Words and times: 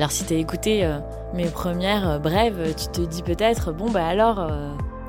Alors 0.00 0.12
si 0.12 0.24
tu 0.24 0.32
as 0.32 0.38
écouté 0.38 0.90
mes 1.34 1.44
premières 1.44 2.20
brèves, 2.20 2.74
tu 2.74 2.86
te 2.86 3.06
dis 3.06 3.22
peut-être, 3.22 3.70
bon 3.70 3.90
bah 3.90 4.06
alors, 4.06 4.50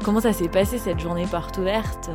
comment 0.04 0.20
ça 0.20 0.34
s'est 0.34 0.50
passé 0.50 0.78
cette 0.80 1.00
journée 1.00 1.26
porte 1.32 1.58
ouverte 1.60 2.10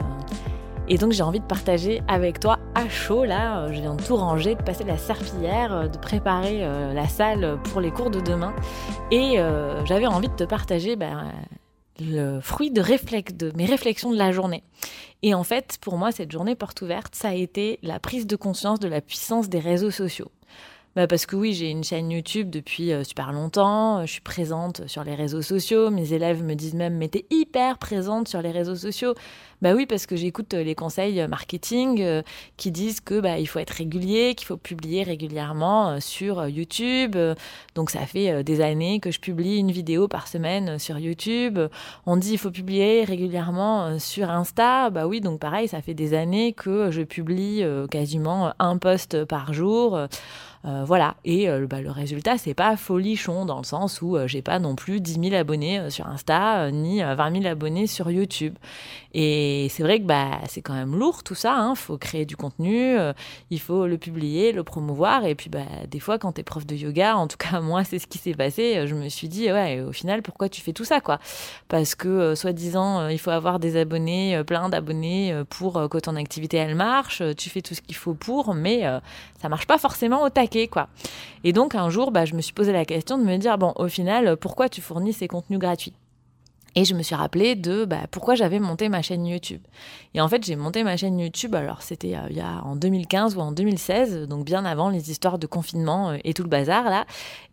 et 0.87 0.99
donc 0.99 1.13
j'ai 1.13 1.23
envie 1.23 1.41
de 1.41 1.47
partager 1.47 2.03
avec 2.07 2.39
toi 2.39 2.59
à 2.75 2.87
chaud, 2.87 3.25
là, 3.25 3.73
je 3.73 3.81
viens 3.81 3.95
de 3.95 4.03
tout 4.03 4.15
ranger, 4.15 4.57
de 4.57 4.63
passer 4.63 4.85
la 4.85 4.99
serpillière, 4.99 5.89
de 5.89 5.97
préparer 5.97 6.69
la 6.93 7.09
salle 7.09 7.59
pour 7.65 7.81
les 7.81 7.91
cours 7.91 8.11
de 8.11 8.21
demain. 8.21 8.55
Et 9.11 9.39
j'avais 9.87 10.07
envie 10.07 10.29
de 10.29 10.35
te 10.35 10.45
partager 10.45 10.97
ben, 10.97 11.33
le 11.99 12.41
fruit 12.41 12.71
de 12.71 12.83
mes 13.57 13.65
réflexions 13.65 14.13
de 14.13 14.19
la 14.19 14.33
journée. 14.33 14.65
Et 15.23 15.33
en 15.33 15.45
fait, 15.45 15.79
pour 15.81 15.97
moi, 15.97 16.13
cette 16.13 16.31
journée 16.31 16.55
porte 16.55 16.83
ouverte, 16.83 17.15
ça 17.15 17.31
a 17.31 17.35
été 17.35 17.79
la 17.83 17.99
prise 17.99 18.27
de 18.27 18.37
conscience 18.37 18.81
de 18.81 18.89
la 18.89 19.01
puissance 19.01 19.49
des 19.49 19.61
réseaux 19.61 19.91
sociaux. 19.91 20.31
Bah 20.97 21.07
parce 21.07 21.27
que 21.27 21.37
oui, 21.37 21.53
j'ai 21.53 21.69
une 21.69 21.85
chaîne 21.85 22.11
YouTube 22.11 22.49
depuis 22.49 22.91
euh, 22.91 23.05
super 23.05 23.31
longtemps, 23.31 24.01
je 24.07 24.13
suis 24.13 24.23
présente 24.23 24.89
sur 24.89 25.05
les 25.05 25.15
réseaux 25.15 25.43
sociaux, 25.43 25.91
mes 25.91 26.15
élèves 26.15 26.43
me 26.43 26.55
disent 26.55 26.73
même 26.73 26.97
mais 26.97 27.09
t'es 27.09 27.27
hyper 27.29 27.77
présente 27.77 28.29
sur 28.29 28.41
les 28.41 28.51
réseaux 28.51 28.77
sociaux. 28.77 29.13
Bah 29.61 29.75
oui, 29.75 29.85
parce 29.85 30.07
que 30.07 30.17
j'écoute 30.17 30.55
euh, 30.55 30.63
les 30.63 30.75
conseils 30.75 31.21
euh, 31.21 31.29
marketing 31.29 32.23
qui 32.57 32.71
disent 32.71 33.01
que 33.01 33.21
bah, 33.21 33.39
il 33.39 33.47
faut 33.47 33.59
être 33.59 33.73
régulier, 33.73 34.35
qu'il 34.35 34.47
faut 34.47 34.57
publier 34.57 35.03
régulièrement 35.03 36.01
sur 36.01 36.47
YouTube. 36.49 37.15
Donc 37.75 37.91
ça 37.91 38.07
fait 38.07 38.43
des 38.43 38.63
années 38.63 38.99
que 38.99 39.11
je 39.11 39.21
publie 39.21 39.59
une 39.59 39.71
vidéo 39.71 40.09
par 40.09 40.29
semaine 40.29 40.79
sur 40.79 40.99
YouTube. 40.99 41.59
On 42.07 42.17
dit 42.17 42.33
il 42.33 42.39
faut 42.39 42.51
publier 42.51 43.05
régulièrement 43.05 43.99
sur 43.99 44.31
Insta. 44.31 44.89
Bah 44.89 45.07
oui, 45.07 45.21
donc 45.21 45.41
pareil, 45.41 45.69
ça 45.69 45.83
fait 45.83 45.95
des 45.95 46.15
années 46.15 46.55
que 46.55 46.91
je 46.91 47.03
publie 47.03 47.63
quasiment 47.91 48.53
un 48.59 48.79
post 48.79 49.25
par 49.25 49.53
jour. 49.53 50.09
Euh, 50.87 50.97
voilà. 50.97 51.17
Et 51.25 51.49
euh, 51.49 51.67
bah, 51.67 51.81
le 51.81 51.91
résultat, 51.91 52.39
c'est 52.39 52.55
pas 52.55 52.77
folichon 52.77 53.45
dans 53.45 53.59
le 53.59 53.65
sens 53.65 54.01
où 54.03 54.17
euh, 54.17 54.27
j'ai 54.27 54.43
pas 54.43 54.59
non 54.59 54.75
plus 54.75 55.01
10 55.01 55.31
000 55.31 55.35
abonnés 55.35 55.91
sur 55.91 56.07
Insta 56.07 56.71
ni 56.71 57.03
20 57.03 57.43
000 57.43 57.47
abonnés 57.47 57.87
sur 57.87 58.11
YouTube. 58.11 58.55
Et 59.13 59.69
c'est 59.71 59.83
vrai 59.83 59.99
que 59.99 60.05
bah, 60.05 60.41
c'est 60.49 60.63
quand 60.63 60.75
même 60.75 60.95
lourd 60.95 61.23
tout 61.23 61.35
ça. 61.35 61.55
Il 61.57 61.61
hein. 61.61 61.75
faut 61.75 61.97
créer 61.99 62.27
du 62.27 62.37
contenu, 62.37 62.97
il 63.51 63.61
faut 63.61 63.87
le 63.87 63.99
publier, 63.99 64.53
le 64.53 64.63
promouvoir. 64.63 65.25
Et 65.25 65.35
puis 65.35 65.49
bah, 65.49 65.65
des 65.91 66.01
fois, 66.01 66.19
quand 66.19 66.33
tu 66.33 66.41
es 66.41 66.45
prof 66.45 66.67
de 66.67 66.75
yoga, 66.75 67.17
en 67.17 67.27
tout 67.27 67.39
cas 67.39 67.61
moi, 67.63 67.85
c'est 67.85 67.99
ce 67.99 68.07
qui 68.07 68.19
s'est 68.19 68.35
passé. 68.35 68.87
Je 68.87 68.95
me 68.95 69.09
suis 69.09 69.29
dit, 69.29 69.51
ouais, 69.51 69.81
au 69.81 69.93
final, 69.93 70.23
pourquoi 70.23 70.49
tu 70.49 70.61
fais 70.61 70.73
tout 70.73 70.85
ça 70.85 71.01
quoi? 71.01 71.19
Parce 71.69 71.95
que 71.95 72.35
soi-disant, 72.35 73.09
il 73.09 73.19
faut 73.19 73.31
avoir 73.31 73.59
des 73.59 73.79
abonnés, 73.79 74.43
plein 74.47 74.69
d'abonnés 74.69 75.43
pour 75.49 75.89
que 75.89 75.99
ton 75.99 76.17
activité 76.17 76.59
elle 76.59 76.75
marche. 76.75 77.23
Tu 77.37 77.51
fais 77.51 77.63
tout 77.63 77.75
ce 77.75 77.81
qu'il 77.81 77.97
faut 77.97 78.15
pour, 78.15 78.55
mais 78.55 78.85
ça 79.41 79.49
marche 79.49 79.67
pas 79.67 79.79
forcément 79.79 80.23
au 80.23 80.31
taquet. 80.31 80.69
Et 81.45 81.53
donc 81.53 81.75
un 81.75 81.89
jour, 81.91 82.11
bah, 82.11 82.25
je 82.25 82.35
me 82.35 82.41
suis 82.41 82.53
posé 82.53 82.73
la 82.73 82.85
question 82.85 83.19
de 83.19 83.25
me 83.25 83.37
dire, 83.37 83.59
bon, 83.59 83.73
au 83.77 83.89
final, 83.89 84.37
pourquoi 84.37 84.69
tu 84.69 84.81
fournis 84.81 85.13
ces 85.13 85.29
contenus 85.29 85.59
gratuits? 85.59 85.95
Et 86.77 86.85
je 86.85 86.95
me 86.95 87.03
suis 87.03 87.15
rappelé 87.15 87.55
de 87.55 87.87
bah, 87.87 88.03
pourquoi 88.11 88.35
j'avais 88.35 88.61
monté 88.61 88.91
ma 88.91 89.01
chaîne 89.01 89.27
YouTube. 89.27 89.63
Et 90.13 90.21
en 90.21 90.29
fait, 90.29 90.45
j'ai 90.45 90.57
monté 90.57 90.85
ma 90.85 90.99
chaîne 90.99 91.19
YouTube, 91.19 91.55
alors 91.55 91.81
c'était 91.81 92.17
euh, 92.17 92.43
en 92.63 92.77
2015 92.77 93.37
ou 93.37 93.41
en 93.41 93.51
2016, 93.51 94.29
donc 94.29 94.45
bien 94.45 94.67
avant 94.67 94.91
les 94.91 95.11
histoires 95.11 95.39
de 95.39 95.47
confinement 95.47 96.11
euh, 96.11 96.17
et 96.23 96.35
tout 96.35 96.43
le 96.43 96.51
bazar 96.51 96.85
là. 96.85 97.07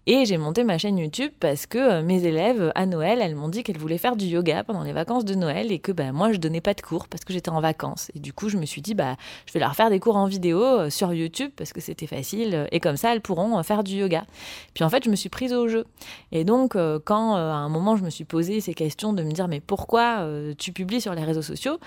Et 0.06 0.26
j'ai 0.26 0.38
monté 0.38 0.66
ma 0.66 0.78
chaîne 0.78 0.98
YouTube 0.98 1.32
parce 1.40 1.66
que 1.66 1.78
euh, 1.78 2.04
mes 2.04 2.26
élèves 2.26 2.74
à 2.76 2.86
Noël, 2.86 3.20
elles 3.22 3.36
m'ont 3.36 3.48
dit 3.48 3.64
qu'elles 3.64 3.78
voulaient 3.78 3.98
faire 3.98 4.18
du 4.18 4.26
yoga 4.26 4.66
pendant 4.66 4.84
les 4.84 4.92
vacances 4.92 5.24
de 5.24 5.34
Noël 5.34 5.72
et 5.72 5.80
que 5.80 5.94
bah, 5.94 6.12
moi 6.12 6.34
je 6.34 6.38
donnais 6.38 6.60
pas 6.60 6.74
de 6.74 6.82
cours 6.82 7.08
parce 7.08 7.24
que 7.24 7.32
j'étais 7.32 7.50
en 7.50 7.62
vacances. 7.62 8.12
Et 8.14 8.20
du 8.20 8.34
coup, 8.34 8.50
je 8.50 8.58
me 8.58 8.66
suis 8.66 8.82
dit 8.82 8.94
bah 8.94 9.16
je 9.46 9.54
vais 9.54 9.62
leur 9.62 9.74
faire 9.74 9.90
des 9.90 10.02
cours 10.02 10.18
en 10.18 10.26
vidéo 10.26 10.90
sur 10.90 11.14
YouTube 11.14 11.52
parce 11.56 11.72
que 11.72 11.80
c'était 11.80 12.08
facile 12.08 12.68
et 12.74 12.82
comme 12.82 12.98
ça 12.98 13.14
elles 13.14 13.22
pourront 13.22 13.64
faire 13.64 13.86
du 13.86 13.96
yoga. 13.96 14.26
Puis 14.74 14.84
en 14.84 14.90
fait, 14.90 15.06
je 15.06 15.10
me 15.10 15.16
suis 15.16 15.30
prise 15.30 15.54
au 15.54 15.70
jeu. 15.70 15.86
Et 16.34 16.44
donc 16.44 16.76
quand 17.06 17.36
à 17.36 17.40
un 17.40 17.70
moment 17.70 17.96
je 17.96 18.04
me 18.04 18.10
suis 18.10 18.26
posé 18.26 18.60
ces 18.60 18.74
questions 18.74 19.13
de 19.14 19.24
me 19.24 19.32
dire 19.32 19.48
mais 19.48 19.60
pourquoi 19.60 20.28
tu 20.58 20.72
publies 20.72 21.02
sur 21.02 21.14
les 21.14 21.24
réseaux 21.24 21.42
sociaux? 21.42 21.80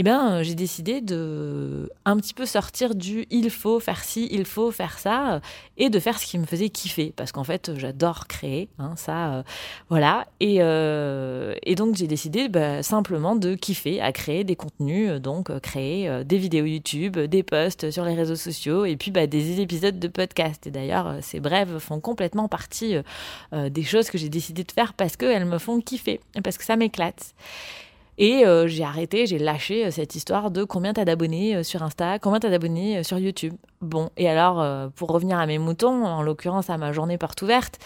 Eh 0.00 0.04
bien, 0.04 0.44
j'ai 0.44 0.54
décidé 0.54 1.00
de 1.00 1.90
un 2.04 2.16
petit 2.18 2.32
peu 2.32 2.46
sortir 2.46 2.94
du 2.94 3.26
il 3.30 3.50
faut 3.50 3.80
faire 3.80 4.04
ci, 4.04 4.28
il 4.30 4.44
faut 4.44 4.70
faire 4.70 4.96
ça, 4.96 5.40
et 5.76 5.90
de 5.90 5.98
faire 5.98 6.20
ce 6.20 6.26
qui 6.26 6.38
me 6.38 6.46
faisait 6.46 6.68
kiffer, 6.68 7.12
parce 7.16 7.32
qu'en 7.32 7.42
fait, 7.42 7.72
j'adore 7.76 8.28
créer, 8.28 8.68
hein, 8.78 8.92
ça, 8.94 9.34
euh, 9.34 9.42
voilà. 9.88 10.28
Et, 10.38 10.58
euh, 10.60 11.56
et, 11.64 11.74
donc, 11.74 11.96
j'ai 11.96 12.06
décidé 12.06 12.48
bah, 12.48 12.84
simplement 12.84 13.34
de 13.34 13.56
kiffer 13.56 14.00
à 14.00 14.12
créer 14.12 14.44
des 14.44 14.54
contenus, 14.54 15.10
euh, 15.10 15.18
donc 15.18 15.58
créer 15.60 16.24
des 16.24 16.38
vidéos 16.38 16.66
YouTube, 16.66 17.18
des 17.18 17.42
posts 17.42 17.90
sur 17.90 18.04
les 18.04 18.14
réseaux 18.14 18.36
sociaux, 18.36 18.84
et 18.84 18.96
puis 18.96 19.10
bah, 19.10 19.26
des 19.26 19.60
épisodes 19.60 19.98
de 19.98 20.06
podcast. 20.06 20.64
Et 20.68 20.70
d'ailleurs, 20.70 21.16
ces 21.22 21.40
brèves 21.40 21.78
font 21.78 21.98
complètement 21.98 22.46
partie 22.46 22.94
des 23.52 23.82
choses 23.82 24.10
que 24.10 24.18
j'ai 24.18 24.28
décidé 24.28 24.62
de 24.62 24.70
faire 24.70 24.94
parce 24.94 25.16
qu'elles 25.16 25.44
me 25.44 25.58
font 25.58 25.80
kiffer, 25.80 26.20
parce 26.44 26.56
que 26.56 26.64
ça 26.68 26.76
m'éclate. 26.76 27.34
Et 28.18 28.44
euh, 28.44 28.66
j'ai 28.66 28.84
arrêté, 28.84 29.26
j'ai 29.26 29.38
lâché 29.38 29.86
euh, 29.86 29.90
cette 29.90 30.14
histoire 30.16 30.50
de 30.50 30.64
combien 30.64 30.92
t'as 30.92 31.06
d'abonnés 31.06 31.56
euh, 31.56 31.62
sur 31.62 31.82
Insta, 31.82 32.18
combien 32.18 32.40
t'as 32.40 32.50
d'abonnés 32.50 33.02
sur 33.04 33.18
YouTube. 33.18 33.54
Bon, 33.80 34.10
et 34.18 34.28
alors, 34.28 34.90
pour 34.92 35.10
revenir 35.10 35.38
à 35.38 35.46
mes 35.46 35.58
moutons, 35.58 36.04
en 36.04 36.20
l'occurrence 36.20 36.68
à 36.68 36.76
ma 36.76 36.92
journée 36.92 37.16
porte 37.16 37.40
ouverte, 37.42 37.78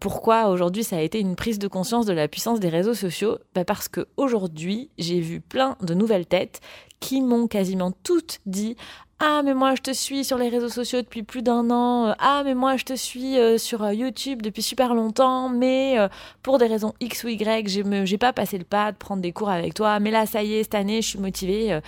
pourquoi 0.00 0.48
aujourd'hui 0.48 0.82
ça 0.82 0.96
a 0.96 1.00
été 1.00 1.20
une 1.20 1.36
prise 1.36 1.58
de 1.58 1.68
conscience 1.68 2.06
de 2.06 2.14
la 2.14 2.28
puissance 2.28 2.60
des 2.60 2.70
réseaux 2.70 2.94
sociaux? 2.94 3.36
Bah 3.54 3.66
Parce 3.66 3.88
que 3.88 4.08
aujourd'hui, 4.16 4.88
j'ai 4.96 5.20
vu 5.20 5.42
plein 5.42 5.76
de 5.82 5.92
nouvelles 5.92 6.26
têtes 6.26 6.62
qui 6.98 7.20
m'ont 7.20 7.46
quasiment 7.46 7.92
toutes 8.02 8.40
dit 8.46 8.74
ah 9.20 9.42
mais 9.44 9.52
moi 9.52 9.74
je 9.74 9.82
te 9.82 9.90
suis 9.90 10.24
sur 10.24 10.38
les 10.38 10.48
réseaux 10.48 10.68
sociaux 10.68 11.02
depuis 11.02 11.24
plus 11.24 11.42
d'un 11.42 11.70
an. 11.70 12.14
Ah 12.20 12.42
mais 12.44 12.54
moi 12.54 12.76
je 12.76 12.84
te 12.84 12.94
suis 12.94 13.36
euh, 13.36 13.58
sur 13.58 13.82
euh, 13.82 13.92
YouTube 13.92 14.42
depuis 14.42 14.62
super 14.62 14.94
longtemps. 14.94 15.48
Mais 15.48 15.98
euh, 15.98 16.08
pour 16.44 16.58
des 16.58 16.66
raisons 16.66 16.94
X 17.00 17.24
ou 17.24 17.28
Y, 17.28 17.68
j'ai 18.06 18.18
pas 18.18 18.32
passé 18.32 18.58
le 18.58 18.64
pas 18.64 18.92
de 18.92 18.96
prendre 18.96 19.20
des 19.20 19.32
cours 19.32 19.50
avec 19.50 19.74
toi. 19.74 19.98
Mais 19.98 20.12
là 20.12 20.24
ça 20.26 20.44
y 20.44 20.54
est, 20.54 20.62
cette 20.62 20.76
année 20.76 21.02
je 21.02 21.08
suis 21.08 21.18
motivée. 21.18 21.80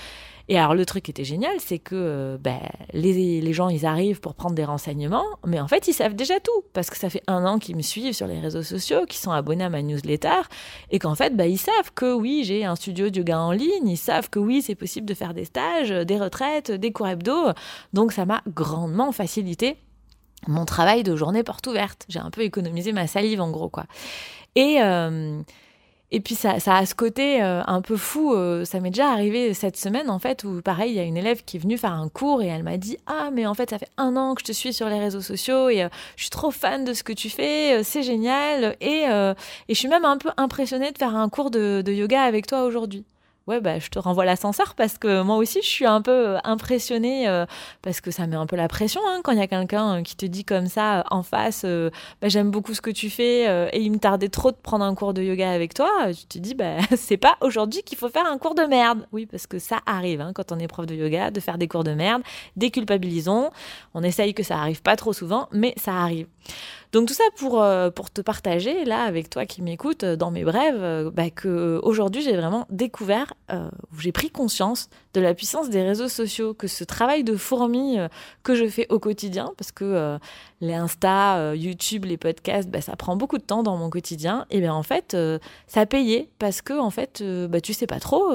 Et 0.50 0.58
alors 0.58 0.74
le 0.74 0.84
truc 0.84 1.04
qui 1.04 1.12
était 1.12 1.24
génial, 1.24 1.54
c'est 1.60 1.78
que 1.78 1.94
euh, 1.94 2.36
ben, 2.36 2.58
les, 2.92 3.40
les, 3.40 3.52
gens, 3.52 3.68
ils 3.68 3.86
arrivent 3.86 4.20
pour 4.20 4.34
prendre 4.34 4.56
des 4.56 4.64
renseignements, 4.64 5.24
mais 5.46 5.60
en 5.60 5.68
fait, 5.68 5.86
ils 5.86 5.92
savent 5.92 6.16
déjà 6.16 6.40
tout, 6.40 6.64
parce 6.72 6.90
que 6.90 6.96
ça 6.96 7.08
fait 7.08 7.22
un 7.28 7.46
an 7.46 7.60
qu'ils 7.60 7.76
me 7.76 7.82
suivent 7.82 8.14
sur 8.14 8.26
les 8.26 8.40
réseaux 8.40 8.64
sociaux, 8.64 9.06
qu'ils 9.06 9.20
sont 9.20 9.30
abonnés 9.30 9.62
à 9.62 9.70
ma 9.70 9.80
newsletter, 9.80 10.40
et 10.90 10.98
qu'en 10.98 11.14
fait, 11.14 11.36
ben, 11.36 11.48
ils 11.48 11.56
savent 11.56 11.92
que 11.94 12.12
oui, 12.12 12.42
j'ai 12.44 12.64
un 12.64 12.74
studio 12.74 13.06
yoga 13.06 13.38
en 13.38 13.52
ligne, 13.52 13.86
ils 13.86 13.96
savent 13.96 14.28
que 14.28 14.40
oui, 14.40 14.60
c'est 14.60 14.74
possible 14.74 15.06
de 15.06 15.14
faire 15.14 15.34
des 15.34 15.44
stages, 15.44 15.90
des 15.90 16.18
retraites, 16.18 16.72
des 16.72 16.90
cours 16.90 17.06
hebdo, 17.06 17.52
donc 17.92 18.10
ça 18.10 18.26
m'a 18.26 18.42
grandement 18.48 19.12
facilité 19.12 19.76
mon 20.48 20.64
travail 20.64 21.02
de 21.02 21.14
journée 21.16 21.42
porte 21.42 21.66
ouverte. 21.66 22.06
J'ai 22.08 22.18
un 22.18 22.30
peu 22.30 22.40
économisé 22.40 22.92
ma 22.92 23.06
salive 23.06 23.40
en 23.40 23.50
gros, 23.50 23.68
quoi. 23.68 23.84
Et... 24.56 24.82
Euh, 24.82 25.42
et 26.12 26.20
puis 26.20 26.34
ça, 26.34 26.58
ça 26.60 26.76
a 26.76 26.86
ce 26.86 26.94
côté 26.94 27.42
euh, 27.42 27.62
un 27.66 27.80
peu 27.82 27.96
fou. 27.96 28.34
Euh, 28.34 28.64
ça 28.64 28.80
m'est 28.80 28.90
déjà 28.90 29.10
arrivé 29.10 29.54
cette 29.54 29.76
semaine 29.76 30.10
en 30.10 30.18
fait 30.18 30.44
où 30.44 30.60
pareil, 30.62 30.92
il 30.92 30.96
y 30.96 31.00
a 31.00 31.04
une 31.04 31.16
élève 31.16 31.44
qui 31.44 31.56
est 31.56 31.60
venue 31.60 31.78
faire 31.78 31.92
un 31.92 32.08
cours 32.08 32.42
et 32.42 32.46
elle 32.46 32.62
m'a 32.62 32.76
dit 32.76 32.96
ah 33.06 33.30
mais 33.32 33.46
en 33.46 33.54
fait 33.54 33.70
ça 33.70 33.78
fait 33.78 33.90
un 33.96 34.16
an 34.16 34.34
que 34.34 34.40
je 34.40 34.46
te 34.46 34.52
suis 34.52 34.72
sur 34.72 34.88
les 34.88 34.98
réseaux 34.98 35.20
sociaux 35.20 35.68
et 35.68 35.82
euh, 35.84 35.88
je 36.16 36.22
suis 36.22 36.30
trop 36.30 36.50
fan 36.50 36.84
de 36.84 36.92
ce 36.92 37.02
que 37.02 37.12
tu 37.12 37.30
fais, 37.30 37.82
c'est 37.84 38.02
génial 38.02 38.76
et, 38.80 39.02
et 39.02 39.34
je 39.68 39.74
suis 39.74 39.88
même 39.88 40.04
un 40.04 40.18
peu 40.18 40.30
impressionnée 40.36 40.90
de 40.92 40.98
faire 40.98 41.14
un 41.14 41.28
cours 41.28 41.50
de 41.50 41.92
yoga 41.92 42.22
avec 42.22 42.46
toi 42.46 42.64
aujourd'hui 42.64 43.04
ouais, 43.46 43.60
bah, 43.60 43.78
je 43.78 43.88
te 43.88 43.98
renvoie 43.98 44.24
l'ascenseur 44.24 44.74
parce 44.74 44.98
que 44.98 45.22
moi 45.22 45.36
aussi, 45.36 45.60
je 45.62 45.68
suis 45.68 45.86
un 45.86 46.02
peu 46.02 46.10
euh, 46.10 46.38
impressionnée 46.44 47.28
euh, 47.28 47.46
parce 47.82 48.00
que 48.00 48.10
ça 48.10 48.26
met 48.26 48.36
un 48.36 48.46
peu 48.46 48.56
la 48.56 48.68
pression 48.68 49.00
hein, 49.06 49.20
quand 49.22 49.32
il 49.32 49.38
y 49.38 49.42
a 49.42 49.46
quelqu'un 49.46 49.98
euh, 49.98 50.02
qui 50.02 50.16
te 50.16 50.26
dit 50.26 50.44
comme 50.44 50.66
ça 50.66 51.04
en 51.10 51.22
face, 51.22 51.64
bah, 51.64 52.28
j'aime 52.28 52.50
beaucoup 52.50 52.74
ce 52.74 52.80
que 52.80 52.90
tu 52.90 53.10
fais 53.10 53.44
et 53.72 53.80
il 53.80 53.90
me 53.90 53.98
tardait 53.98 54.28
trop 54.28 54.50
de 54.50 54.56
prendre 54.56 54.84
un 54.84 54.94
cours 54.94 55.14
de 55.14 55.22
yoga 55.22 55.50
avec 55.50 55.74
toi. 55.74 55.90
Tu 56.08 56.26
te 56.26 56.38
dis, 56.38 56.54
bah, 56.54 56.76
c'est 56.96 57.16
pas 57.16 57.36
aujourd'hui 57.40 57.82
qu'il 57.82 57.98
faut 57.98 58.08
faire 58.08 58.26
un 58.26 58.38
cours 58.38 58.54
de 58.54 58.62
merde. 58.62 59.06
Oui, 59.12 59.26
parce 59.26 59.46
que 59.46 59.58
ça 59.58 59.80
arrive 59.86 60.20
hein, 60.20 60.32
quand 60.34 60.52
on 60.52 60.58
est 60.58 60.68
prof 60.68 60.86
de 60.86 60.94
yoga 60.94 61.30
de 61.30 61.40
faire 61.40 61.58
des 61.58 61.68
cours 61.68 61.84
de 61.84 61.92
merde. 61.92 62.22
Déculpabilisons. 62.56 63.50
On 63.94 64.02
essaye 64.02 64.34
que 64.34 64.42
ça 64.42 64.58
arrive 64.58 64.82
pas 64.82 64.96
trop 64.96 65.12
souvent, 65.12 65.48
mais 65.52 65.74
ça 65.76 65.94
arrive. 65.94 66.26
Donc 66.92 67.06
tout 67.06 67.14
ça 67.14 67.24
pour, 67.36 67.64
pour 67.94 68.10
te 68.10 68.20
partager, 68.20 68.84
là, 68.84 69.02
avec 69.04 69.30
toi 69.30 69.46
qui 69.46 69.62
m'écoutes, 69.62 70.04
dans 70.04 70.32
mes 70.32 70.42
brèves, 70.42 71.10
bah, 71.14 71.30
que 71.30 71.80
j'ai 72.18 72.36
vraiment 72.36 72.66
découvert, 72.70 73.29
j'ai 73.98 74.12
pris 74.12 74.30
conscience 74.30 74.88
de 75.12 75.20
la 75.20 75.34
puissance 75.34 75.70
des 75.70 75.82
réseaux 75.82 76.08
sociaux, 76.08 76.54
que 76.54 76.68
ce 76.68 76.84
travail 76.84 77.24
de 77.24 77.34
fourmi 77.34 77.98
que 78.42 78.54
je 78.54 78.68
fais 78.68 78.86
au 78.90 78.98
quotidien, 78.98 79.52
parce 79.56 79.72
que 79.72 80.18
les 80.60 80.74
Insta, 80.74 81.54
YouTube, 81.54 82.04
les 82.04 82.16
podcasts, 82.16 82.68
bah, 82.68 82.80
ça 82.80 82.94
prend 82.94 83.16
beaucoup 83.16 83.38
de 83.38 83.42
temps 83.42 83.62
dans 83.62 83.76
mon 83.76 83.90
quotidien, 83.90 84.46
et 84.50 84.60
bien 84.60 84.72
en 84.72 84.84
fait, 84.84 85.16
ça 85.66 85.84
payé, 85.86 86.30
parce 86.38 86.62
que 86.62 86.78
en 86.78 86.90
fait, 86.90 87.24
bah, 87.48 87.60
tu 87.60 87.72
sais 87.72 87.88
pas 87.88 87.98
trop, 87.98 88.32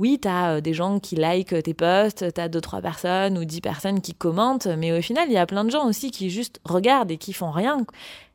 oui, 0.00 0.18
tu 0.20 0.26
as 0.28 0.60
des 0.60 0.74
gens 0.74 0.98
qui 0.98 1.14
like 1.14 1.62
tes 1.62 1.74
posts, 1.74 2.32
tu 2.34 2.40
as 2.40 2.48
deux, 2.48 2.60
trois 2.60 2.80
personnes 2.80 3.38
ou 3.38 3.44
dix 3.44 3.60
personnes 3.60 4.00
qui 4.00 4.14
commentent, 4.14 4.66
mais 4.66 4.98
au 4.98 5.02
final, 5.02 5.28
il 5.28 5.34
y 5.34 5.38
a 5.38 5.46
plein 5.46 5.64
de 5.64 5.70
gens 5.70 5.86
aussi 5.86 6.10
qui 6.10 6.28
juste 6.30 6.60
regardent 6.64 7.12
et 7.12 7.18
qui 7.18 7.32
font 7.32 7.52
rien 7.52 7.84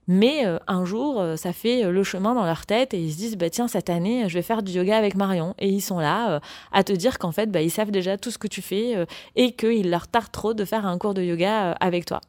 mais 0.07 0.45
euh, 0.45 0.59
un 0.67 0.85
jour, 0.85 1.19
euh, 1.19 1.35
ça 1.35 1.53
fait 1.53 1.83
euh, 1.83 1.91
le 1.91 2.03
chemin 2.03 2.35
dans 2.35 2.45
leur 2.45 2.65
tête 2.65 2.93
et 2.93 2.99
ils 2.99 3.11
se 3.11 3.17
disent 3.17 3.37
bah 3.37 3.49
tiens 3.49 3.67
cette 3.67 3.89
année 3.89 4.29
je 4.29 4.33
vais 4.33 4.41
faire 4.41 4.61
du 4.61 4.71
yoga 4.71 4.97
avec 4.97 5.15
Marion 5.15 5.55
et 5.59 5.67
ils 5.67 5.81
sont 5.81 5.99
là 5.99 6.39
à 6.71 6.83
te 6.83 6.93
dire 6.93 7.17
qu'en 7.17 7.31
fait 7.31 7.51
bah, 7.51 7.61
ils 7.61 7.71
savent 7.71 7.91
déjà 7.91 8.17
tout 8.17 8.31
ce 8.31 8.37
que 8.37 8.47
tu 8.47 8.61
fais 8.61 9.05
et 9.35 9.53
qu'il 9.53 9.89
leur 9.89 10.07
tarde 10.07 10.31
trop 10.31 10.53
de 10.53 10.65
faire 10.65 10.85
un 10.85 10.97
cours 10.97 11.13
de 11.13 11.21
yoga 11.21 11.71
avec 11.73 12.05
toi. 12.05 12.21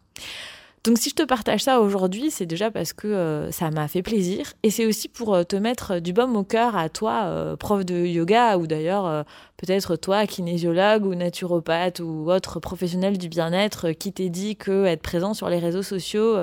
Donc 0.84 0.98
si 0.98 1.10
je 1.10 1.16
te 1.16 1.24
partage 1.24 1.64
ça 1.64 1.80
aujourd'hui, 1.80 2.30
c'est 2.30 2.46
déjà 2.46 2.70
parce 2.70 2.92
que 2.92 3.08
euh, 3.08 3.50
ça 3.50 3.72
m'a 3.72 3.88
fait 3.88 4.02
plaisir 4.02 4.52
et 4.62 4.70
c'est 4.70 4.86
aussi 4.86 5.08
pour 5.08 5.34
euh, 5.34 5.42
te 5.42 5.56
mettre 5.56 5.98
du 5.98 6.12
baume 6.12 6.36
au 6.36 6.44
cœur 6.44 6.76
à 6.76 6.88
toi, 6.88 7.24
euh, 7.24 7.56
prof 7.56 7.84
de 7.84 8.06
yoga 8.06 8.56
ou 8.56 8.68
d'ailleurs 8.68 9.24
peut-être 9.56 9.96
toi, 9.96 10.26
kinésiologue 10.26 11.04
ou 11.04 11.16
naturopathe 11.16 11.98
ou 11.98 12.30
autre 12.30 12.60
professionnel 12.60 13.18
du 13.18 13.28
bien-être 13.28 13.90
qui 13.90 14.12
t'ait 14.12 14.28
dit 14.28 14.54
que 14.54 14.84
être 14.84 15.02
présent 15.02 15.34
sur 15.34 15.48
les 15.48 15.58
réseaux 15.58 15.82
sociaux, 15.82 16.36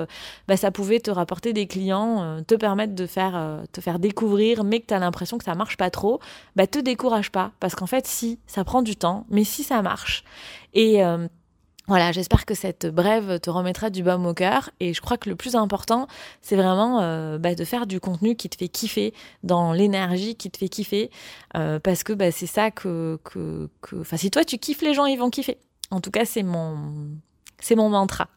bah, 0.46 0.58
ça 0.58 0.70
pouvait 0.70 1.00
te 1.00 1.10
rapporter 1.10 1.52
des 1.52 1.66
clients, 1.66 2.42
te 2.46 2.54
permettre 2.54 2.94
de 2.94 3.06
faire, 3.06 3.62
te 3.72 3.80
faire 3.80 3.98
découvrir, 3.98 4.64
mais 4.64 4.80
que 4.80 4.86
tu 4.86 4.94
as 4.94 4.98
l'impression 4.98 5.38
que 5.38 5.44
ça 5.44 5.54
marche 5.54 5.76
pas 5.76 5.90
trop, 5.90 6.20
bah 6.56 6.66
te 6.66 6.78
décourage 6.78 7.30
pas 7.30 7.52
parce 7.60 7.74
qu'en 7.74 7.86
fait 7.86 8.06
si, 8.06 8.40
ça 8.46 8.64
prend 8.64 8.82
du 8.82 8.96
temps, 8.96 9.26
mais 9.30 9.44
si 9.44 9.62
ça 9.62 9.80
marche. 9.80 10.24
Et 10.74 11.02
voilà, 11.86 12.12
j'espère 12.12 12.46
que 12.46 12.54
cette 12.54 12.86
brève 12.86 13.40
te 13.40 13.50
remettra 13.50 13.90
du 13.90 14.02
baume 14.02 14.24
au 14.26 14.32
cœur. 14.32 14.70
Et 14.80 14.94
je 14.94 15.02
crois 15.02 15.18
que 15.18 15.28
le 15.28 15.36
plus 15.36 15.54
important, 15.54 16.06
c'est 16.40 16.56
vraiment 16.56 17.00
euh, 17.02 17.36
bah, 17.36 17.54
de 17.54 17.64
faire 17.64 17.86
du 17.86 18.00
contenu 18.00 18.36
qui 18.36 18.48
te 18.48 18.56
fait 18.56 18.68
kiffer, 18.68 19.12
dans 19.42 19.72
l'énergie 19.72 20.34
qui 20.34 20.50
te 20.50 20.56
fait 20.56 20.70
kiffer. 20.70 21.10
Euh, 21.56 21.78
parce 21.78 22.02
que 22.02 22.14
bah, 22.14 22.30
c'est 22.30 22.46
ça 22.46 22.70
que, 22.70 23.18
que, 23.22 23.68
que... 23.82 23.96
Enfin, 23.96 24.16
si 24.16 24.30
toi 24.30 24.44
tu 24.44 24.56
kiffes, 24.56 24.80
les 24.80 24.94
gens, 24.94 25.04
ils 25.04 25.18
vont 25.18 25.28
kiffer. 25.28 25.58
En 25.90 26.00
tout 26.00 26.10
cas, 26.10 26.24
c'est 26.24 26.42
mon, 26.42 26.78
c'est 27.60 27.74
mon 27.74 27.90
mantra. 27.90 28.28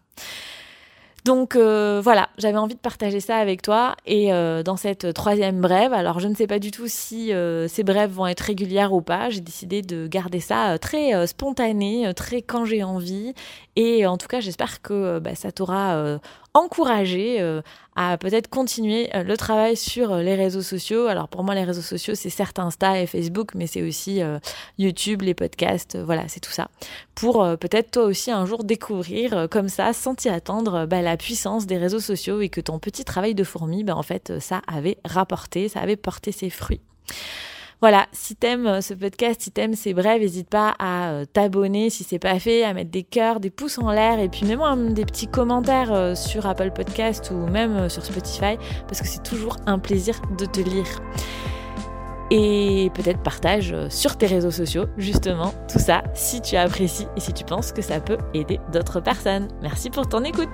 Donc 1.28 1.58
euh, 1.58 2.00
voilà, 2.02 2.30
j'avais 2.38 2.58
envie 2.58 2.76
de 2.76 2.80
partager 2.80 3.20
ça 3.20 3.36
avec 3.36 3.62
toi. 3.62 3.98
Et 4.06 4.32
euh, 4.32 4.64
dans 4.64 4.78
cette 4.78 5.14
troisième 5.14 5.60
brève, 5.60 5.92
alors 5.92 6.22
je 6.22 6.30
ne 6.30 6.34
sais 6.34 6.48
pas 6.48 6.58
du 6.58 6.72
tout 6.72 6.88
si 6.88 7.34
euh, 7.34 7.68
ces 7.68 7.84
brèves 7.84 8.12
vont 8.12 8.28
être 8.28 8.40
régulières 8.40 8.94
ou 8.94 9.02
pas. 9.02 9.30
J'ai 9.30 9.42
décidé 9.42 9.82
de 9.82 10.08
garder 10.08 10.40
ça 10.40 10.80
très 10.80 11.28
spontané, 11.28 12.14
très 12.16 12.42
quand 12.42 12.64
j'ai 12.64 12.82
envie. 12.82 13.34
Et 13.76 14.06
en 14.06 14.18
tout 14.18 14.28
cas, 14.28 14.40
j'espère 14.40 14.82
que 14.82 15.20
bah, 15.20 15.36
ça 15.36 15.52
t'aura 15.52 16.18
encouragé 16.54 17.40
à 17.96 18.18
peut-être 18.18 18.48
continuer 18.50 19.10
le 19.14 19.38
travail 19.38 19.76
sur 19.76 20.16
les 20.16 20.34
réseaux 20.34 20.64
sociaux. 20.64 21.06
Alors 21.06 21.28
pour 21.28 21.44
moi, 21.44 21.54
les 21.54 21.64
réseaux 21.64 21.82
sociaux, 21.82 22.16
c'est 22.16 22.32
certes 22.32 22.58
Insta 22.58 23.00
et 23.00 23.06
Facebook, 23.06 23.52
mais 23.54 23.68
c'est 23.68 23.84
aussi 23.84 24.22
YouTube, 24.80 25.22
les 25.22 25.36
podcasts, 25.36 25.96
voilà, 25.98 26.24
c'est 26.28 26.40
tout 26.40 26.52
ça. 26.52 26.70
Pour 27.14 27.46
peut-être 27.60 27.92
toi 27.92 28.04
aussi 28.04 28.32
un 28.32 28.48
jour 28.48 28.64
découvrir 28.64 29.48
comme 29.52 29.70
ça, 29.70 29.94
sans 29.94 30.16
t'y 30.16 30.30
attendre, 30.30 30.88
bah, 30.88 31.04
la 31.04 31.17
puissance 31.18 31.66
des 31.66 31.78
réseaux 31.78 32.00
sociaux 32.00 32.42
et 32.42 32.50
que 32.50 32.62
ton 32.62 32.80
petit 32.80 33.04
travail 33.04 33.36
de 33.36 33.44
fourmi, 33.44 33.84
bah, 33.84 33.96
en 33.96 34.04
fait, 34.04 34.40
ça 34.40 34.62
avait 34.68 34.98
rapporté, 35.04 35.68
ça 35.68 35.82
avait 35.82 35.98
porté 35.98 36.32
ses 36.32 36.50
fruits. 36.50 36.82
Voilà, 37.80 38.08
si 38.12 38.36
t'aimes 38.36 38.66
euh, 38.66 38.82
ce 38.82 38.96
podcast, 38.96 39.42
si 39.42 39.52
t'aimes 39.52 39.76
ces 39.76 39.94
brèves, 39.94 40.22
n'hésite 40.22 40.50
pas 40.50 40.74
à 40.80 41.12
euh, 41.12 41.26
t'abonner 41.26 41.92
si 41.92 42.04
c'est 42.04 42.18
pas 42.18 42.40
fait, 42.40 42.64
à 42.64 42.74
mettre 42.74 42.90
des 42.90 43.04
cœurs, 43.04 43.40
des 43.40 43.52
pouces 43.52 43.78
en 43.78 43.92
l'air 43.92 44.20
et 44.20 44.30
puis 44.30 44.48
même 44.48 44.94
des 44.94 45.06
petits 45.06 45.28
commentaires 45.28 45.94
euh, 45.94 46.16
sur 46.16 46.48
Apple 46.48 46.72
Podcast 46.72 47.32
ou 47.32 47.36
même 47.36 47.88
sur 47.88 48.04
Spotify 48.04 48.58
parce 48.88 49.02
que 49.02 49.08
c'est 49.08 49.22
toujours 49.22 49.58
un 49.68 49.78
plaisir 49.78 50.20
de 50.40 50.46
te 50.46 50.60
lire. 50.60 50.88
Et 52.32 52.90
peut-être 52.96 53.22
partage 53.22 53.76
sur 53.90 54.18
tes 54.18 54.26
réseaux 54.26 54.52
sociaux 54.52 54.86
justement 54.98 55.54
tout 55.72 55.80
ça 55.80 56.04
si 56.16 56.42
tu 56.42 56.56
apprécies 56.56 57.08
et 57.16 57.20
si 57.20 57.32
tu 57.32 57.46
penses 57.46 57.72
que 57.72 57.84
ça 57.84 58.02
peut 58.02 58.18
aider 58.34 58.60
d'autres 58.74 59.02
personnes. 59.02 59.50
Merci 59.62 59.92
pour 59.92 60.10
ton 60.10 60.24
écoute. 60.24 60.50